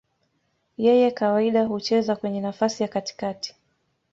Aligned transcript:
Yeye 0.85 1.09
kawaida 1.19 1.61
hucheza 1.69 2.15
kwenye 2.15 2.41
nafasi 2.41 2.83
ya 2.83 2.89
katikati. 2.89 3.55